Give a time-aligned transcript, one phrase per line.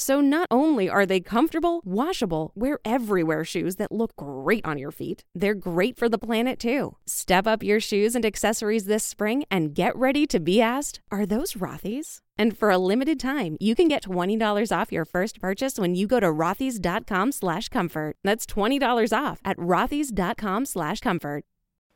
[0.00, 4.92] So not only are they comfortable, washable, wear everywhere shoes that look great on your
[4.92, 6.94] feet, they're great for the planet too.
[7.04, 11.26] Step up your shoes and accessories this spring and get ready to be asked, are
[11.26, 12.20] those Rothy's?
[12.38, 16.06] And for a limited time, you can get $20 off your first purchase when you
[16.06, 18.14] go to rothys.com slash comfort.
[18.22, 21.42] That's $20 off at rothys.com slash comfort.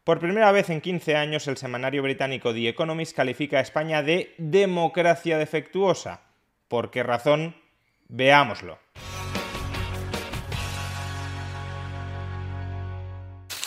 [0.02, 4.34] Por primera vez en 15 años, el semanario británico The Economist califica a España de
[4.38, 6.22] democracia defectuosa.
[6.66, 7.61] ¿Por qué razón?
[8.14, 8.78] Veámoslo.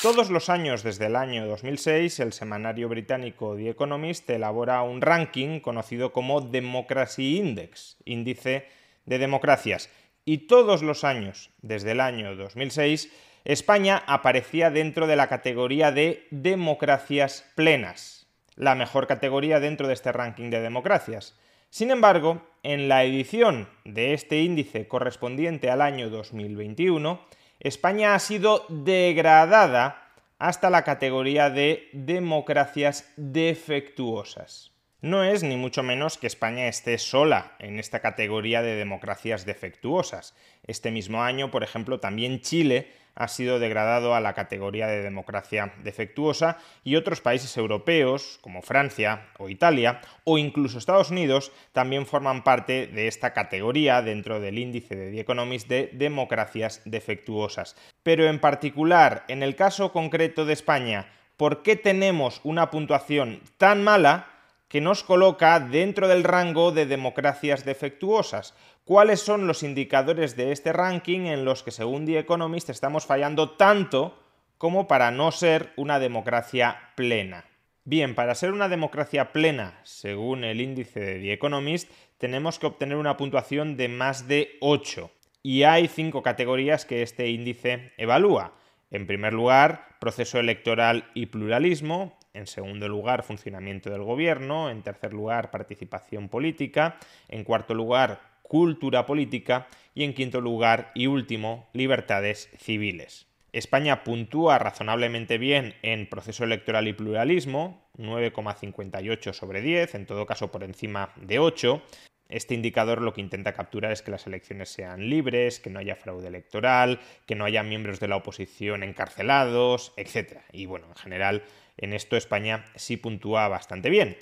[0.03, 5.61] Todos los años desde el año 2006, el semanario británico The Economist elabora un ranking
[5.61, 8.67] conocido como Democracy Index, índice
[9.05, 9.89] de democracias.
[10.25, 13.11] Y todos los años desde el año 2006,
[13.45, 20.11] España aparecía dentro de la categoría de democracias plenas, la mejor categoría dentro de este
[20.11, 21.35] ranking de democracias.
[21.75, 27.19] Sin embargo, en la edición de este índice correspondiente al año 2021,
[27.59, 34.71] España ha sido degradada hasta la categoría de democracias defectuosas.
[35.01, 40.33] No es ni mucho menos que España esté sola en esta categoría de democracias defectuosas.
[40.65, 45.73] Este mismo año, por ejemplo, también Chile ha sido degradado a la categoría de democracia
[45.83, 52.43] defectuosa y otros países europeos, como Francia o Italia, o incluso Estados Unidos, también forman
[52.43, 57.75] parte de esta categoría dentro del índice de The Economist de democracias defectuosas.
[58.03, 63.83] Pero en particular, en el caso concreto de España, ¿por qué tenemos una puntuación tan
[63.83, 64.27] mala?
[64.67, 68.55] que nos coloca dentro del rango de democracias defectuosas.
[68.85, 73.49] ¿Cuáles son los indicadores de este ranking en los que, según The Economist, estamos fallando
[73.49, 74.15] tanto
[74.59, 77.45] como para no ser una democracia plena?
[77.83, 82.97] Bien, para ser una democracia plena, según el índice de The Economist, tenemos que obtener
[82.97, 85.09] una puntuación de más de 8.
[85.41, 88.53] Y hay cinco categorías que este índice evalúa.
[88.91, 92.19] En primer lugar, proceso electoral y pluralismo.
[92.33, 94.69] En segundo lugar, funcionamiento del gobierno.
[94.69, 96.97] En tercer lugar, participación política.
[97.29, 103.27] En cuarto lugar, cultura política y en quinto lugar y último, libertades civiles.
[103.53, 110.51] España puntúa razonablemente bien en proceso electoral y pluralismo, 9,58 sobre 10, en todo caso
[110.51, 111.81] por encima de 8.
[112.27, 115.95] Este indicador lo que intenta capturar es que las elecciones sean libres, que no haya
[115.95, 120.39] fraude electoral, que no haya miembros de la oposición encarcelados, etc.
[120.51, 121.43] Y bueno, en general,
[121.77, 124.17] en esto España sí puntúa bastante bien.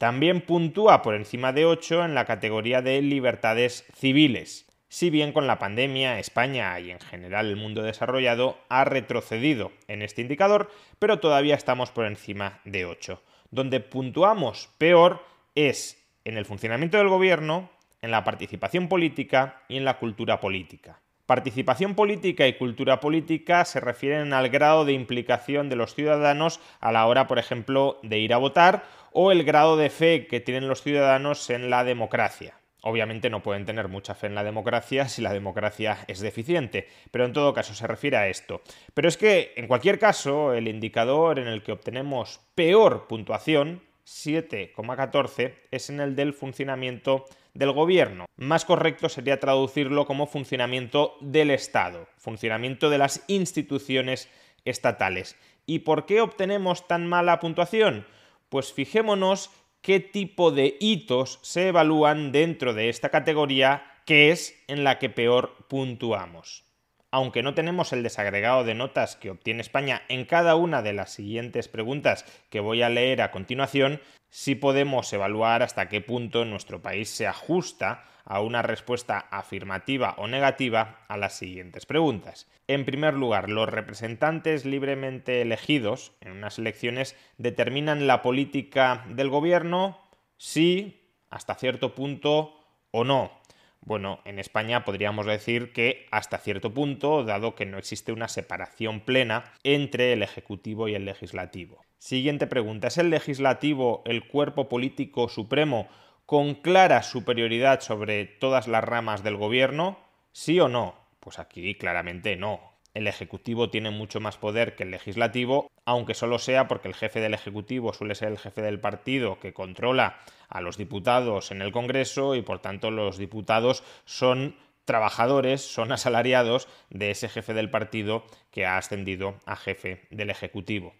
[0.00, 4.66] También puntúa por encima de 8 en la categoría de libertades civiles.
[4.88, 10.00] Si bien con la pandemia España y en general el mundo desarrollado ha retrocedido en
[10.00, 13.22] este indicador, pero todavía estamos por encima de 8.
[13.50, 15.22] Donde puntuamos peor
[15.54, 17.68] es en el funcionamiento del gobierno,
[18.00, 21.02] en la participación política y en la cultura política.
[21.30, 26.90] Participación política y cultura política se refieren al grado de implicación de los ciudadanos a
[26.90, 28.82] la hora, por ejemplo, de ir a votar
[29.12, 32.54] o el grado de fe que tienen los ciudadanos en la democracia.
[32.82, 37.26] Obviamente no pueden tener mucha fe en la democracia si la democracia es deficiente, pero
[37.26, 38.62] en todo caso se refiere a esto.
[38.92, 45.54] Pero es que, en cualquier caso, el indicador en el que obtenemos peor puntuación, 7,14,
[45.70, 48.26] es en el del funcionamiento del gobierno.
[48.36, 54.28] Más correcto sería traducirlo como funcionamiento del Estado, funcionamiento de las instituciones
[54.64, 55.36] estatales.
[55.66, 58.06] ¿Y por qué obtenemos tan mala puntuación?
[58.48, 59.50] Pues fijémonos
[59.82, 65.10] qué tipo de hitos se evalúan dentro de esta categoría que es en la que
[65.10, 66.69] peor puntuamos.
[67.12, 71.12] Aunque no tenemos el desagregado de notas que obtiene España en cada una de las
[71.12, 76.82] siguientes preguntas que voy a leer a continuación, sí podemos evaluar hasta qué punto nuestro
[76.82, 82.48] país se ajusta a una respuesta afirmativa o negativa a las siguientes preguntas.
[82.68, 89.98] En primer lugar, los representantes libremente elegidos en unas elecciones determinan la política del gobierno,
[90.36, 92.54] sí, hasta cierto punto
[92.92, 93.39] o no.
[93.82, 99.00] Bueno, en España podríamos decir que hasta cierto punto, dado que no existe una separación
[99.00, 101.82] plena entre el Ejecutivo y el Legislativo.
[101.98, 105.88] Siguiente pregunta, ¿es el Legislativo el cuerpo político supremo
[106.26, 109.98] con clara superioridad sobre todas las ramas del gobierno?
[110.32, 110.94] ¿Sí o no?
[111.18, 112.69] Pues aquí claramente no.
[112.92, 117.20] El Ejecutivo tiene mucho más poder que el Legislativo, aunque solo sea porque el jefe
[117.20, 121.70] del Ejecutivo suele ser el jefe del partido que controla a los diputados en el
[121.72, 128.24] Congreso y por tanto los diputados son trabajadores, son asalariados de ese jefe del partido
[128.50, 130.92] que ha ascendido a jefe del Ejecutivo.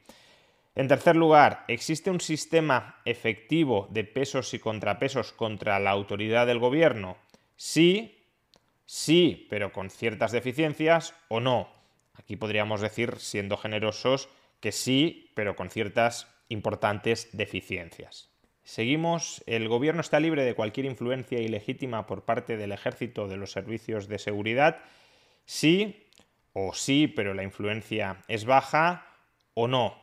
[0.76, 6.60] En tercer lugar, ¿existe un sistema efectivo de pesos y contrapesos contra la autoridad del
[6.60, 7.16] gobierno?
[7.56, 8.24] Sí,
[8.86, 11.79] sí, pero con ciertas deficiencias o no.
[12.20, 14.28] Aquí podríamos decir, siendo generosos,
[14.60, 18.28] que sí, pero con ciertas importantes deficiencias.
[18.62, 23.38] Seguimos, el gobierno está libre de cualquier influencia ilegítima por parte del ejército o de
[23.38, 24.82] los servicios de seguridad.
[25.46, 26.06] Sí
[26.52, 29.06] o sí, pero la influencia es baja
[29.54, 29.96] o no.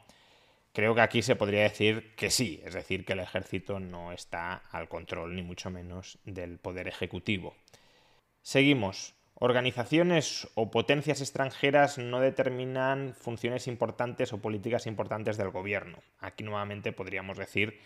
[0.74, 4.64] Creo que aquí se podría decir que sí, es decir, que el ejército no está
[4.72, 7.56] al control, ni mucho menos, del poder ejecutivo.
[8.42, 9.17] Seguimos.
[9.40, 16.00] Organizaciones o potencias extranjeras no determinan funciones importantes o políticas importantes del gobierno.
[16.20, 17.80] Aquí nuevamente podríamos decir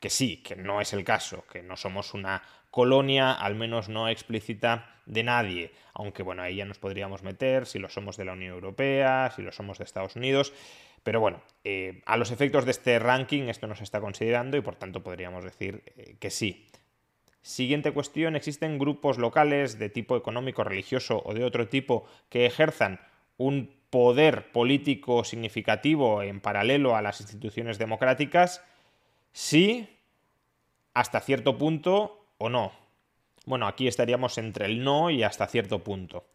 [0.00, 4.08] que sí, que no es el caso, que no somos una colonia, al menos no
[4.08, 8.32] explícita, de nadie, aunque bueno, ahí ya nos podríamos meter si lo somos de la
[8.32, 10.52] Unión Europea, si lo somos de Estados Unidos,
[11.02, 14.62] pero bueno, eh, a los efectos de este ranking esto no se está considerando y
[14.62, 16.66] por tanto podríamos decir eh, que sí.
[17.46, 22.98] Siguiente cuestión, ¿existen grupos locales de tipo económico, religioso o de otro tipo que ejerzan
[23.36, 28.64] un poder político significativo en paralelo a las instituciones democráticas?
[29.30, 29.88] Sí,
[30.92, 32.72] hasta cierto punto o no.
[33.44, 36.26] Bueno, aquí estaríamos entre el no y hasta cierto punto.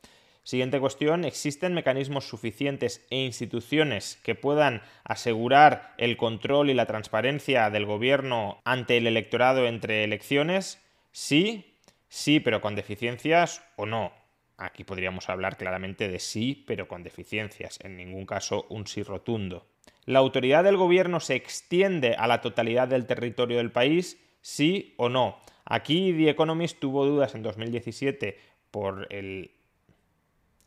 [0.43, 7.69] Siguiente cuestión, ¿existen mecanismos suficientes e instituciones que puedan asegurar el control y la transparencia
[7.69, 10.81] del gobierno ante el electorado entre elecciones?
[11.11, 11.77] Sí,
[12.07, 14.13] sí, pero con deficiencias o no.
[14.57, 19.65] Aquí podríamos hablar claramente de sí, pero con deficiencias, en ningún caso un sí rotundo.
[20.05, 24.19] ¿La autoridad del gobierno se extiende a la totalidad del territorio del país?
[24.41, 25.39] Sí o no.
[25.65, 28.37] Aquí The Economist tuvo dudas en 2017
[28.71, 29.51] por el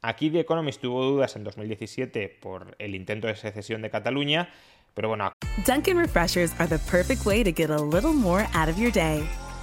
[0.05, 4.51] Aquí Economist tuvo dudas en 2017 por el intento de secesión de Cataluña,
[4.93, 5.33] pero bueno.
[5.67, 9.27] Refreshers are the perfect way to get a little more out of your day.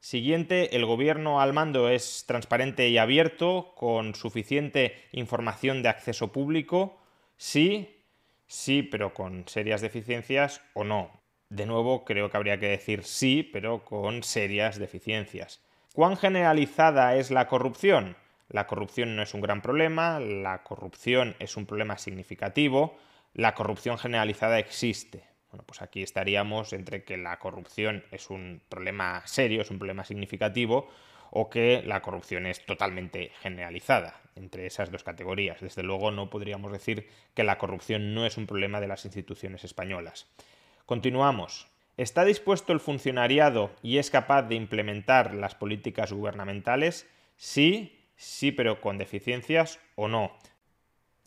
[0.00, 6.98] Siguiente, el gobierno al mando es transparente y abierto, con suficiente información de acceso público.
[7.36, 8.02] Sí,
[8.46, 11.10] sí, pero con serias deficiencias o no.
[11.50, 15.60] De nuevo, creo que habría que decir sí, pero con serias deficiencias.
[15.92, 18.16] ¿Cuán generalizada es la corrupción?
[18.48, 22.96] La corrupción no es un gran problema, la corrupción es un problema significativo,
[23.34, 25.29] la corrupción generalizada existe.
[25.50, 30.04] Bueno, pues aquí estaríamos entre que la corrupción es un problema serio, es un problema
[30.04, 30.88] significativo,
[31.30, 35.60] o que la corrupción es totalmente generalizada entre esas dos categorías.
[35.60, 39.64] Desde luego no podríamos decir que la corrupción no es un problema de las instituciones
[39.64, 40.26] españolas.
[40.86, 41.68] Continuamos.
[41.96, 47.06] ¿Está dispuesto el funcionariado y es capaz de implementar las políticas gubernamentales?
[47.36, 50.32] Sí, sí, pero con deficiencias o no.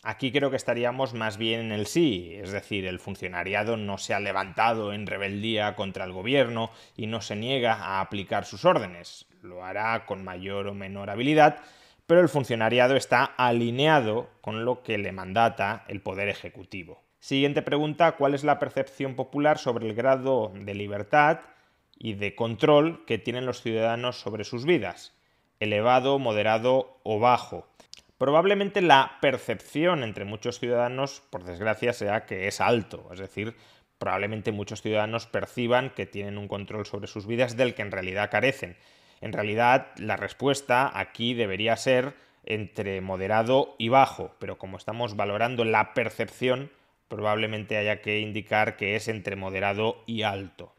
[0.06, 4.14] Aquí creo que estaríamos más bien en el sí, es decir, el funcionariado no se
[4.14, 9.26] ha levantado en rebeldía contra el gobierno y no se niega a aplicar sus órdenes.
[9.42, 11.62] Lo hará con mayor o menor habilidad,
[12.06, 17.02] pero el funcionariado está alineado con lo que le mandata el Poder Ejecutivo.
[17.22, 21.40] Siguiente pregunta, ¿cuál es la percepción popular sobre el grado de libertad
[21.98, 25.14] y de control que tienen los ciudadanos sobre sus vidas?
[25.62, 27.70] ¿Elevado, moderado o bajo?
[28.24, 33.53] Probablemente la percepción entre muchos ciudadanos, por desgracia, sea que es alto, es decir,
[33.98, 38.32] probablemente muchos ciudadanos perciban que tienen un control sobre sus vidas del que en realidad
[38.32, 38.77] carecen.
[39.20, 42.13] En realidad, la respuesta aquí debería ser
[42.46, 46.72] entre moderado y bajo, pero como estamos valorando la percepción,
[47.10, 50.74] probablemente haya que indicar que es entre moderado y alto.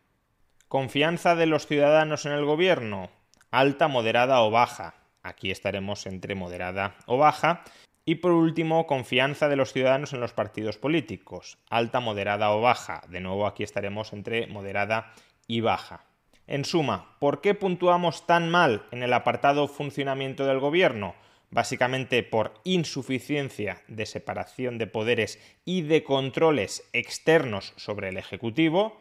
[0.68, 3.10] Confianza de los ciudadanos en el gobierno,
[3.50, 4.94] alta, moderada o baja.
[5.24, 7.64] Aquí estaremos entre moderada o baja.
[8.04, 13.02] Y por último, confianza de los ciudadanos en los partidos políticos, alta, moderada o baja.
[13.08, 15.14] De nuevo aquí estaremos entre moderada
[15.48, 16.04] y baja.
[16.46, 21.14] En suma, ¿por qué puntuamos tan mal en el apartado funcionamiento del gobierno?
[21.50, 29.00] Básicamente por insuficiencia de separación de poderes y de controles externos sobre el Ejecutivo,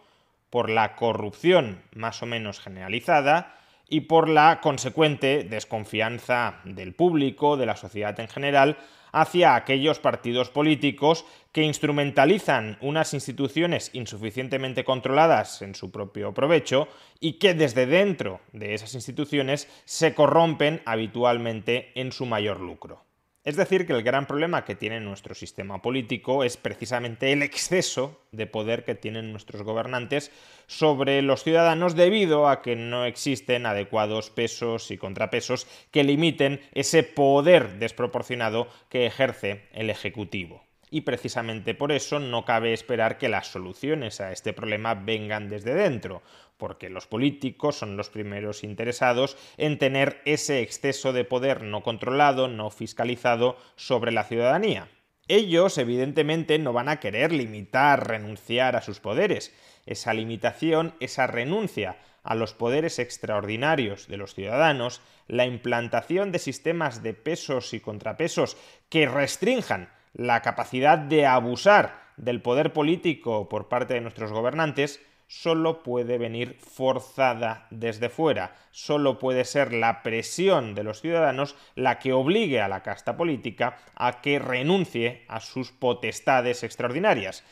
[0.50, 7.66] por la corrupción más o menos generalizada y por la consecuente desconfianza del público, de
[7.66, 8.78] la sociedad en general,
[9.12, 16.88] hacia aquellos partidos políticos que instrumentalizan unas instituciones insuficientemente controladas en su propio provecho
[17.20, 23.04] y que desde dentro de esas instituciones se corrompen habitualmente en su mayor lucro.
[23.44, 28.22] Es decir, que el gran problema que tiene nuestro sistema político es precisamente el exceso
[28.32, 30.32] de poder que tienen nuestros gobernantes
[30.68, 37.04] sobre los ciudadanos debido a que no existen adecuados pesos y contrapesos que limiten ese
[37.04, 40.63] poder desproporcionado que ejerce el Ejecutivo
[40.94, 45.74] y precisamente por eso no cabe esperar que las soluciones a este problema vengan desde
[45.74, 46.22] dentro,
[46.56, 52.48] porque los políticos son los primeros interesados en tener ese exceso de poder no controlado,
[52.48, 54.88] no fiscalizado sobre la ciudadanía.
[55.28, 59.52] Ellos, evidentemente, no van a querer limitar, renunciar a sus poderes.
[59.88, 67.02] Esa limitación, esa renuncia a los poderes extraordinarios de los ciudadanos, la implantación de sistemas
[67.02, 68.58] de pesos y contrapesos
[68.90, 75.82] que restrinjan la capacidad de abusar del poder político por parte de nuestros gobernantes solo
[75.82, 82.14] puede venir forzada desde fuera, solo puede ser la presión de los ciudadanos la que
[82.14, 87.44] obligue a la casta política a que renuncie a sus potestades extraordinarias.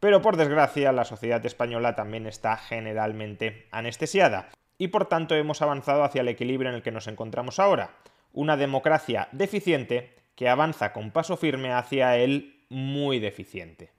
[0.00, 6.04] Pero por desgracia la sociedad española también está generalmente anestesiada y por tanto hemos avanzado
[6.04, 7.96] hacia el equilibrio en el que nos encontramos ahora,
[8.32, 13.90] una democracia deficiente que avanza con paso firme hacia el muy deficiente.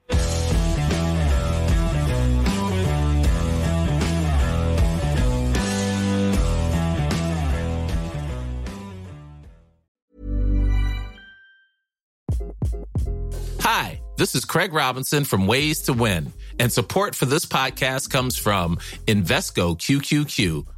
[13.62, 18.38] Hi, this is Craig Robinson from Ways to Win, and support for this podcast comes
[18.38, 18.78] from
[19.08, 20.66] Invesco QQQ